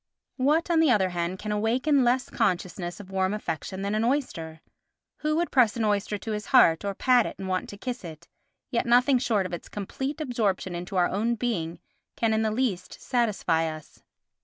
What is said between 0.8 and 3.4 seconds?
other hand, can awaken less consciousness of warm